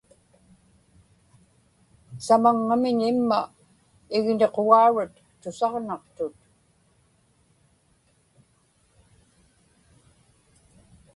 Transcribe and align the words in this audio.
samaŋŋamñ 2.25 2.99
imma 3.11 3.39
igniqugaurat 4.17 5.13
tusaġnaqtut 5.41 6.37